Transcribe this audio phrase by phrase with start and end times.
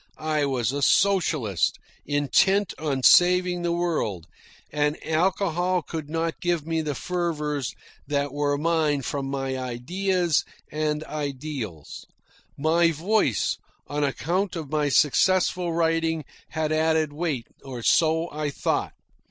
[0.17, 4.25] I was a socialist, intent on saving the world,
[4.71, 7.71] and alcohol could not give me the fervours
[8.07, 12.07] that were mine from my ideas and ideals.
[12.57, 18.93] My voice, on account of my successful writing, had added weight, or so I thought.